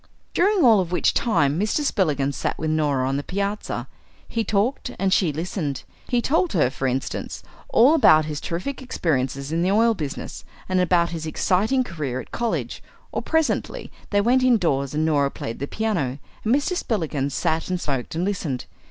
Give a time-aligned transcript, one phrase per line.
[0.33, 1.81] During all of which time Mr.
[1.81, 3.87] Spillikins sat with Norah on the piazza.
[4.27, 5.83] He talked and she listened.
[6.07, 10.79] He told her, for instance, all about his terrific experiences in the oil business, and
[10.81, 15.67] about his exciting career at college; or presently they went indoors and Norah played the
[15.67, 16.75] piano and Mr.
[16.75, 18.65] Spillikins sat and smoked and listened.